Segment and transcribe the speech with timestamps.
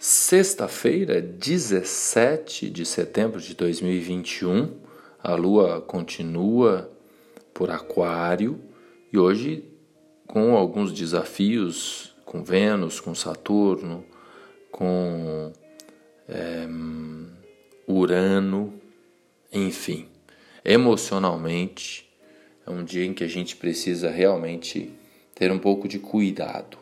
[0.00, 4.76] Sexta-feira, 17 de setembro de 2021,
[5.20, 6.88] a lua continua
[7.52, 8.60] por Aquário
[9.12, 9.64] e hoje
[10.24, 14.04] com alguns desafios com Vênus, com Saturno,
[14.70, 15.52] com
[16.28, 16.64] é,
[17.84, 18.72] Urano,
[19.52, 20.06] enfim,
[20.64, 22.08] emocionalmente
[22.64, 24.92] é um dia em que a gente precisa realmente
[25.34, 26.78] ter um pouco de cuidado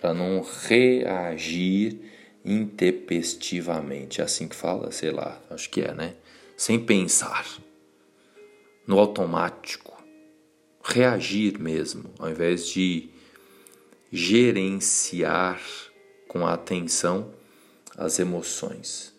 [0.00, 2.13] para não reagir
[2.44, 4.20] intempestivamente.
[4.20, 4.90] É assim que fala?
[4.90, 6.14] Sei lá, acho que é, né?
[6.56, 7.46] Sem pensar.
[8.86, 9.94] No automático.
[10.84, 13.08] Reagir mesmo, ao invés de
[14.12, 15.60] gerenciar
[16.28, 17.32] com atenção
[17.96, 19.14] as emoções.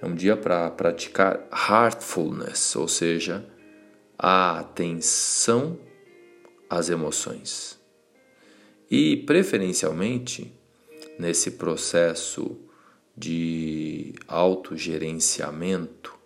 [0.00, 3.46] É um dia para praticar heartfulness, ou seja,
[4.18, 5.78] a atenção
[6.68, 7.78] às emoções.
[8.90, 10.52] E, preferencialmente,
[11.20, 12.56] nesse processo
[13.14, 16.18] de autogerenciamento,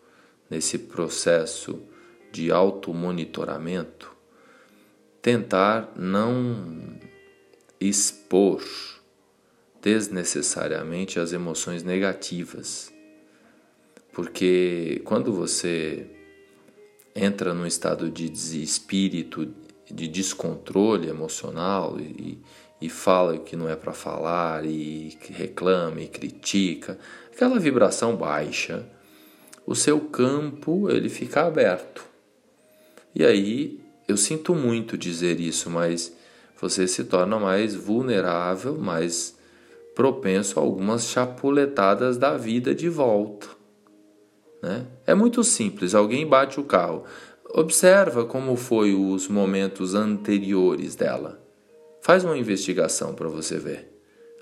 [0.49, 1.83] nesse processo
[2.31, 4.15] de automonitoramento,
[5.21, 6.97] tentar não
[7.81, 8.63] expor
[9.83, 12.93] desnecessariamente as emoções negativas.
[14.13, 16.09] Porque quando você
[17.17, 18.31] entra num estado de
[18.63, 19.53] espírito,
[19.91, 22.39] de descontrole emocional e,
[22.85, 26.99] e fala o que não é para falar e reclama e critica,
[27.33, 28.85] aquela vibração baixa,
[29.67, 32.05] o seu campo ele fica aberto.
[33.15, 36.13] E aí eu sinto muito dizer isso, mas
[36.61, 39.35] você se torna mais vulnerável, mais
[39.95, 43.49] propenso a algumas chapuletadas da vida de volta.
[44.63, 44.85] Né?
[45.07, 47.05] É muito simples, alguém bate o carro.
[47.49, 51.44] Observa como foi os momentos anteriores dela.
[52.05, 53.91] Faz uma investigação para você ver.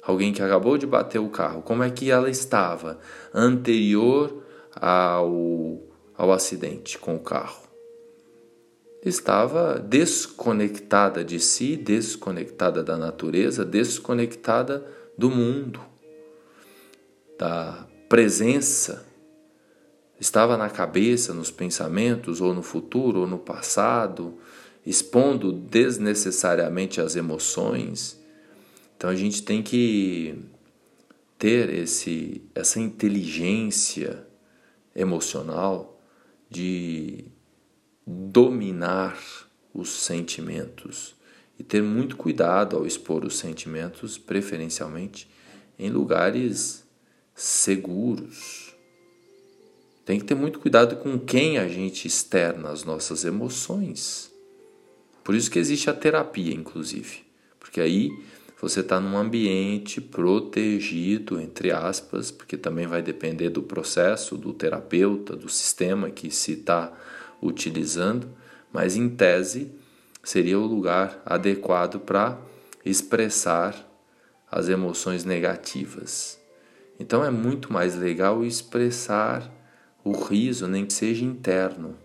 [0.03, 2.99] Alguém que acabou de bater o carro, como é que ela estava
[3.33, 4.43] anterior
[4.75, 5.81] ao,
[6.19, 7.63] ao acidente com o carro?
[9.05, 14.85] Estava desconectada de si, desconectada da natureza, desconectada
[15.17, 15.81] do mundo,
[17.39, 19.07] da presença.
[20.19, 24.37] Estava na cabeça, nos pensamentos, ou no futuro, ou no passado
[24.85, 28.21] expondo desnecessariamente as emoções.
[28.97, 30.39] Então a gente tem que
[31.39, 34.27] ter esse, essa inteligência
[34.95, 36.01] emocional
[36.49, 37.25] de
[38.07, 39.19] dominar
[39.73, 41.15] os sentimentos
[41.59, 45.29] e ter muito cuidado ao expor os sentimentos, preferencialmente
[45.79, 46.85] em lugares
[47.35, 48.75] seguros.
[50.05, 54.32] Tem que ter muito cuidado com quem a gente externa as nossas emoções.
[55.23, 57.25] Por isso que existe a terapia, inclusive,
[57.59, 58.11] porque aí
[58.61, 65.35] você está num ambiente protegido, entre aspas, porque também vai depender do processo, do terapeuta,
[65.35, 66.93] do sistema que se está
[67.41, 68.29] utilizando,
[68.73, 69.73] mas em tese
[70.23, 72.39] seria o lugar adequado para
[72.85, 73.75] expressar
[74.51, 76.39] as emoções negativas.
[77.01, 79.51] Então é muito mais legal expressar
[80.05, 81.97] o riso, nem que seja interno.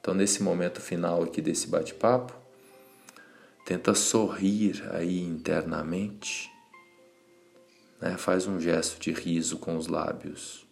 [0.00, 2.32] Então, nesse momento final aqui desse bate-papo,
[3.66, 6.48] Tenta sorrir aí internamente.
[8.00, 8.16] Né?
[8.16, 10.64] Faz um gesto de riso com os lábios.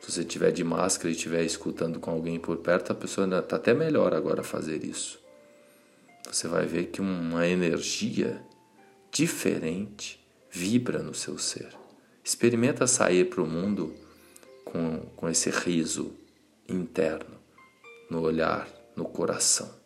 [0.00, 3.56] Se você tiver de máscara e estiver escutando com alguém por perto, a pessoa está
[3.56, 5.20] até melhor agora fazer isso.
[6.30, 8.40] Você vai ver que uma energia
[9.10, 11.76] diferente vibra no seu ser.
[12.22, 13.92] Experimenta sair para o mundo
[14.64, 16.14] com, com esse riso
[16.68, 17.36] interno,
[18.08, 19.85] no olhar, no coração.